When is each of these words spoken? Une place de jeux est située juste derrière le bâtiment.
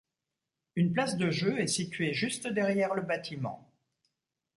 Une 0.75 0.93
place 0.93 1.15
de 1.15 1.29
jeux 1.29 1.59
est 1.59 1.67
située 1.67 2.11
juste 2.11 2.47
derrière 2.47 2.95
le 2.95 3.03
bâtiment. 3.03 3.71